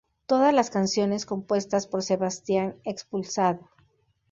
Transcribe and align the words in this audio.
Todas 0.25 0.51
las 0.51 0.71
canciones 0.71 1.27
compuestas 1.27 1.85
por 1.85 2.01
Sebastián 2.01 2.75
Expulsado. 2.85 3.69